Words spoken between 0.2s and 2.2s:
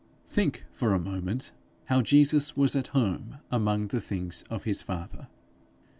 Think for a moment how